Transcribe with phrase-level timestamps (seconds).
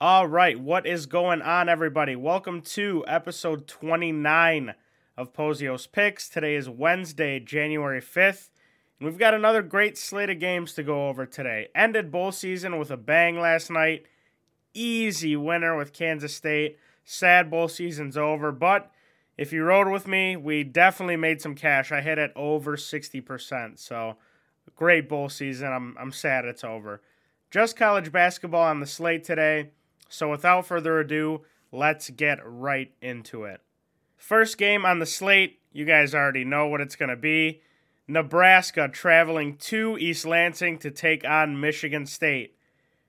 [0.00, 2.14] All right, what is going on, everybody?
[2.14, 4.74] Welcome to episode 29
[5.16, 6.28] of Pozios Picks.
[6.28, 8.50] Today is Wednesday, January 5th,
[9.00, 11.66] and we've got another great slate of games to go over today.
[11.74, 14.06] Ended bowl season with a bang last night.
[14.72, 16.78] Easy winner with Kansas State.
[17.04, 18.92] Sad bowl season's over, but
[19.36, 21.90] if you rode with me, we definitely made some cash.
[21.90, 24.14] I hit it over 60%, so
[24.76, 25.72] great bowl season.
[25.72, 27.02] I'm, I'm sad it's over.
[27.50, 29.70] Just college basketball on the slate today.
[30.08, 33.60] So without further ado, let's get right into it.
[34.16, 37.60] First game on the slate, you guys already know what it's going to be.
[38.08, 42.56] Nebraska traveling to East Lansing to take on Michigan State.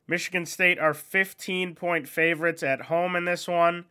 [0.07, 3.85] Michigan State are 15 point favorites at home in this one.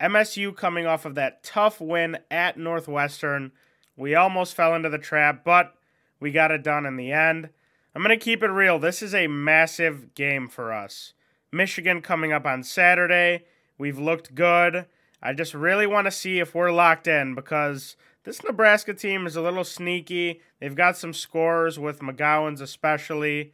[0.00, 3.52] MSU coming off of that tough win at Northwestern.
[3.96, 5.74] We almost fell into the trap, but
[6.20, 7.48] we got it done in the end.
[7.94, 8.78] I'm going to keep it real.
[8.78, 11.14] This is a massive game for us.
[11.52, 13.44] Michigan coming up on Saturday.
[13.78, 14.86] We've looked good.
[15.22, 19.36] I just really want to see if we're locked in because this Nebraska team is
[19.36, 20.40] a little sneaky.
[20.60, 23.52] They've got some scores with McGowens, especially.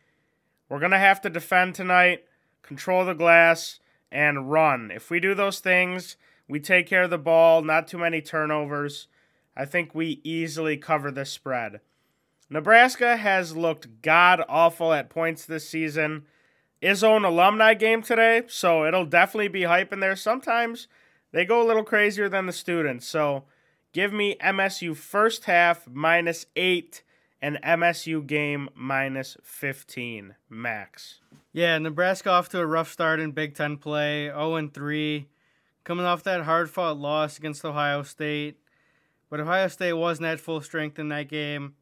[0.68, 2.24] We're going to have to defend tonight,
[2.62, 4.90] control the glass, and run.
[4.90, 6.16] If we do those things,
[6.48, 9.08] we take care of the ball, not too many turnovers.
[9.56, 11.80] I think we easily cover this spread.
[12.48, 16.24] Nebraska has looked god awful at points this season.
[16.82, 20.16] Izzone alumni game today, so it'll definitely be hype in there.
[20.16, 20.88] Sometimes
[21.30, 23.06] they go a little crazier than the students.
[23.06, 23.44] So
[23.92, 27.02] give me MSU first half minus eight
[27.40, 31.20] and MSU game minus 15 max.
[31.52, 35.26] Yeah, Nebraska off to a rough start in Big Ten play, 0 3,
[35.84, 38.58] coming off that hard fought loss against Ohio State.
[39.28, 41.74] But Ohio State wasn't at full strength in that game.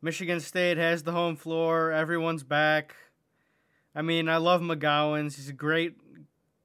[0.00, 2.94] Michigan State has the home floor, everyone's back.
[3.96, 5.36] I mean, I love McGowens.
[5.36, 5.96] He's a great,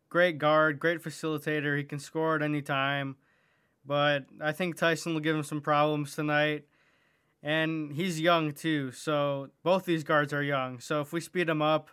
[0.10, 1.78] great guard, great facilitator.
[1.78, 3.16] He can score at any time.
[3.86, 6.66] But I think Tyson will give him some problems tonight.
[7.42, 8.92] And he's young too.
[8.92, 10.82] So both these guards are young.
[10.82, 11.90] So if we speed them up,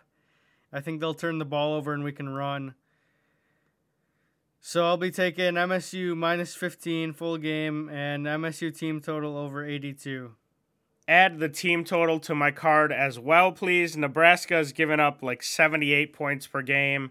[0.73, 2.75] I think they'll turn the ball over and we can run.
[4.59, 10.35] So I'll be taking MSU minus 15 full game and MSU team total over 82
[11.09, 13.97] add the team total to my card as well, please.
[13.97, 17.09] Nebraska has given up like 78 points per game,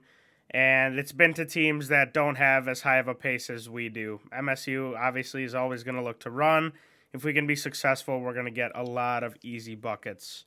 [0.51, 3.89] and it's been to teams that don't have as high of a pace as we
[3.89, 4.21] do.
[4.33, 6.73] MSU obviously is always going to look to run.
[7.13, 10.45] If we can be successful, we're going to get a lot of easy buckets.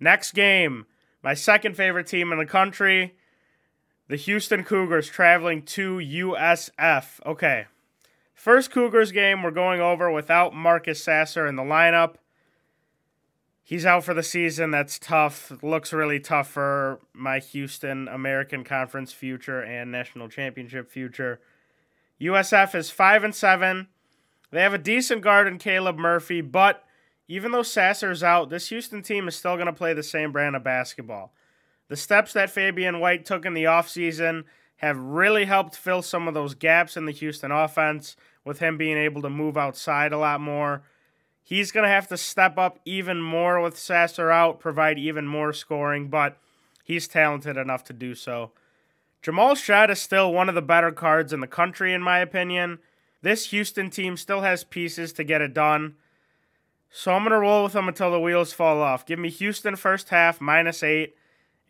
[0.00, 0.86] Next game,
[1.22, 3.14] my second favorite team in the country,
[4.08, 7.24] the Houston Cougars traveling to USF.
[7.24, 7.66] Okay.
[8.34, 12.16] First Cougars game we're going over without Marcus Sasser in the lineup
[13.64, 14.70] he's out for the season.
[14.70, 15.52] That's tough.
[15.62, 21.40] Looks really tough for my Houston American Conference future and national championship future.
[22.20, 23.88] USF is five and seven.
[24.52, 26.84] They have a decent guard in Caleb Murphy, but
[27.26, 30.54] even though Sasser's out, this Houston team is still going to play the same brand
[30.54, 31.32] of basketball.
[31.88, 34.44] The steps that Fabian White took in the offseason
[34.76, 38.98] have really helped fill some of those gaps in the Houston offense with him being
[38.98, 40.82] able to move outside a lot more
[41.46, 45.52] He's going to have to step up even more with Sasser out, provide even more
[45.52, 46.38] scoring, but
[46.82, 48.52] he's talented enough to do so.
[49.20, 52.78] Jamal Shead is still one of the better cards in the country, in my opinion.
[53.20, 55.96] This Houston team still has pieces to get it done.
[56.90, 59.04] So I'm going to roll with them until the wheels fall off.
[59.04, 61.14] Give me Houston first half minus eight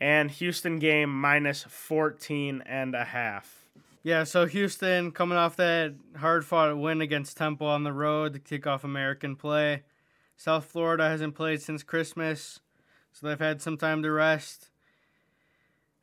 [0.01, 3.64] and Houston game minus 14 and a half.
[4.05, 8.39] Yeah, so Houston coming off that hard fought win against Temple on the road to
[8.39, 9.83] kick off American play.
[10.37, 12.61] South Florida hasn't played since Christmas,
[13.13, 14.69] so they've had some time to rest.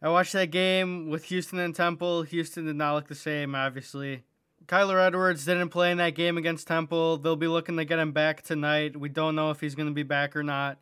[0.01, 2.23] I watched that game with Houston and Temple.
[2.23, 4.23] Houston did not look the same, obviously.
[4.65, 7.17] Kyler Edwards didn't play in that game against Temple.
[7.17, 8.99] They'll be looking to get him back tonight.
[8.99, 10.79] We don't know if he's going to be back or not.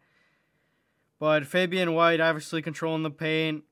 [1.20, 3.66] But Fabian White obviously controlling the paint.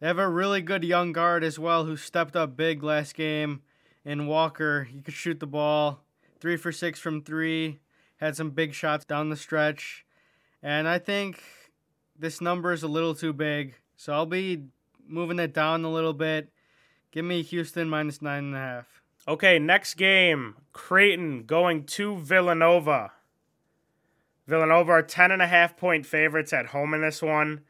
[0.00, 3.60] They have a really good young guard as well who stepped up big last game.
[4.04, 6.00] And Walker, he could shoot the ball.
[6.40, 7.80] Three for six from three.
[8.16, 10.06] Had some big shots down the stretch.
[10.62, 11.42] And I think
[12.18, 13.74] this number is a little too big.
[13.96, 14.64] So I'll be
[15.06, 16.50] moving it down a little bit.
[17.10, 19.02] Give me Houston minus nine and a half.
[19.28, 20.56] Okay, next game.
[20.72, 23.12] Creighton going to Villanova.
[24.46, 27.60] Villanova are 10.5 point favorites at home in this one.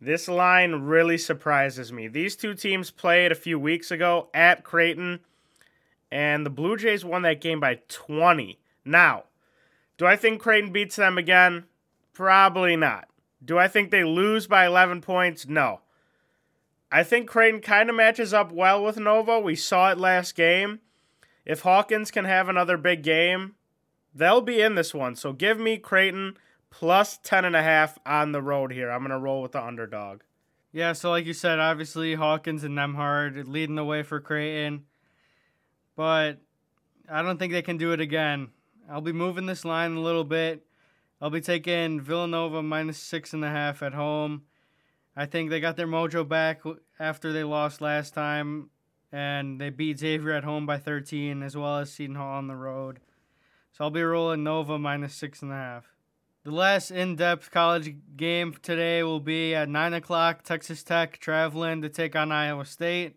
[0.00, 2.08] This line really surprises me.
[2.08, 5.20] These two teams played a few weeks ago at Creighton,
[6.10, 8.58] and the Blue Jays won that game by 20.
[8.84, 9.24] Now,
[9.98, 11.64] do I think Creighton beats them again?
[12.14, 13.08] Probably not.
[13.44, 15.46] Do I think they lose by 11 points?
[15.46, 15.80] No.
[16.90, 19.38] I think Creighton kind of matches up well with Nova.
[19.38, 20.80] We saw it last game.
[21.44, 23.54] If Hawkins can have another big game,
[24.14, 25.14] they'll be in this one.
[25.14, 26.36] So give me Creighton
[26.70, 28.90] plus 10.5 on the road here.
[28.90, 30.22] I'm going to roll with the underdog.
[30.72, 34.84] Yeah, so like you said, obviously Hawkins and Nembhard leading the way for Creighton.
[35.96, 36.38] But
[37.10, 38.50] I don't think they can do it again.
[38.88, 40.64] I'll be moving this line a little bit.
[41.20, 44.42] I'll be taking Villanova minus six and a half at home.
[45.16, 46.62] I think they got their mojo back
[46.98, 48.70] after they lost last time,
[49.12, 52.56] and they beat Xavier at home by 13, as well as Seton Hall on the
[52.56, 53.00] road.
[53.72, 55.92] So I'll be rolling Nova minus six and a half.
[56.42, 60.42] The last in depth college game today will be at 9 o'clock.
[60.42, 63.16] Texas Tech traveling to take on Iowa State.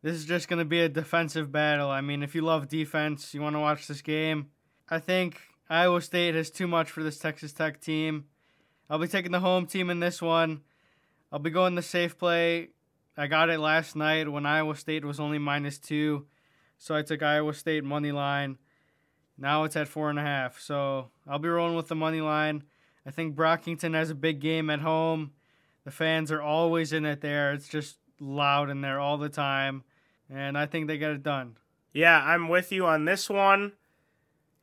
[0.00, 1.90] This is just going to be a defensive battle.
[1.90, 4.46] I mean, if you love defense, you want to watch this game.
[4.88, 8.24] I think Iowa State has too much for this Texas Tech team.
[8.88, 10.62] I'll be taking the home team in this one.
[11.30, 12.70] I'll be going the safe play.
[13.14, 16.24] I got it last night when Iowa State was only minus two.
[16.78, 18.56] So I took Iowa State money line.
[19.38, 20.60] Now it's at four and a half.
[20.60, 22.64] So I'll be rolling with the money line.
[23.06, 25.32] I think Brockington has a big game at home.
[25.84, 27.52] The fans are always in it there.
[27.52, 29.84] It's just loud in there all the time.
[30.28, 31.56] And I think they get it done.
[31.92, 33.72] Yeah, I'm with you on this one.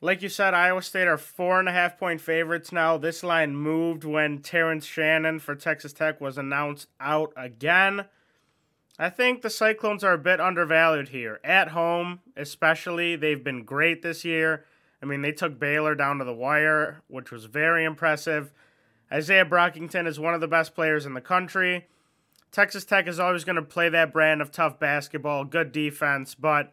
[0.02, 2.98] Like you said, Iowa State are four and a half point favorites now.
[2.98, 8.06] This line moved when Terrence Shannon for Texas Tech was announced out again.
[9.00, 11.40] I think the Cyclones are a bit undervalued here.
[11.44, 14.66] At home, especially, they've been great this year.
[15.02, 18.52] I mean, they took Baylor down to the wire, which was very impressive.
[19.12, 21.88] Isaiah Brockington is one of the best players in the country.
[22.52, 26.72] Texas Tech is always going to play that brand of tough basketball, good defense, but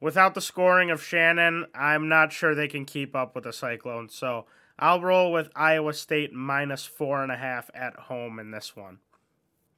[0.00, 4.14] without the scoring of Shannon, I'm not sure they can keep up with the Cyclones.
[4.14, 4.44] So
[4.78, 8.98] I'll roll with Iowa State minus four and a half at home in this one.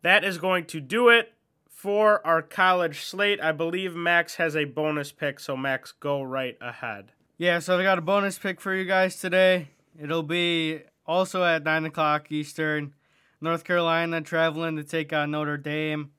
[0.03, 1.33] That is going to do it
[1.77, 3.39] for our college slate.
[3.39, 7.13] I believe Max has a bonus pick, so Max, go right ahead.
[7.37, 9.69] Yeah, so I got a bonus pick for you guys today.
[10.01, 12.95] It'll be also at 9 o'clock Eastern.
[13.43, 16.13] North Carolina traveling to take on Notre Dame.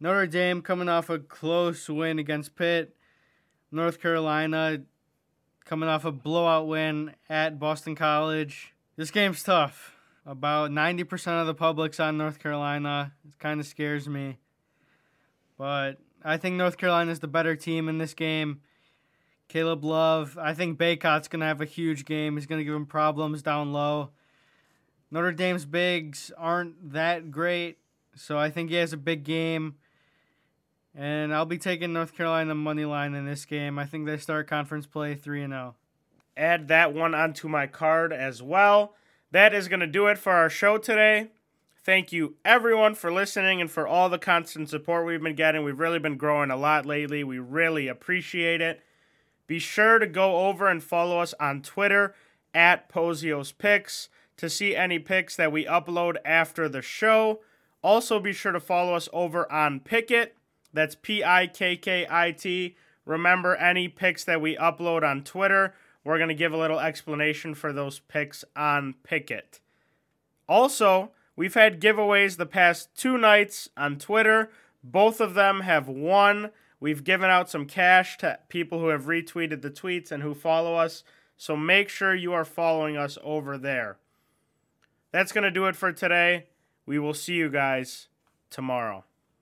[0.00, 2.96] Notre Dame coming off a close win against Pitt.
[3.70, 4.82] North Carolina
[5.64, 8.74] coming off a blowout win at Boston College.
[8.96, 9.92] This game's tough.
[10.26, 13.12] About 90% of the public's on North Carolina.
[13.24, 14.38] It kind of scares me.
[15.58, 18.60] But I think North Carolina is the better team in this game.
[19.48, 22.36] Caleb Love, I think Bacot's going to have a huge game.
[22.36, 24.10] He's going to give him problems down low.
[25.10, 27.78] Notre Dame's bigs aren't that great,
[28.16, 29.76] so I think he has a big game.
[30.96, 33.78] And I'll be taking North Carolina the money line in this game.
[33.78, 35.76] I think they start conference play 3 and 0.
[36.36, 38.94] Add that one onto my card as well.
[39.30, 41.28] That is going to do it for our show today.
[41.86, 45.62] Thank you, everyone, for listening and for all the constant support we've been getting.
[45.62, 47.22] We've really been growing a lot lately.
[47.22, 48.80] We really appreciate it.
[49.46, 52.12] Be sure to go over and follow us on Twitter
[52.52, 57.38] at Pozios Picks to see any picks that we upload after the show.
[57.82, 60.30] Also, be sure to follow us over on Pikkit.
[60.72, 62.74] That's P I K K I T.
[63.04, 65.72] Remember, any picks that we upload on Twitter,
[66.02, 69.60] we're going to give a little explanation for those picks on Pikkit.
[70.48, 74.50] Also, We've had giveaways the past two nights on Twitter.
[74.82, 76.50] Both of them have won.
[76.80, 80.74] We've given out some cash to people who have retweeted the tweets and who follow
[80.74, 81.04] us.
[81.36, 83.98] So make sure you are following us over there.
[85.12, 86.46] That's going to do it for today.
[86.86, 88.08] We will see you guys
[88.48, 89.04] tomorrow.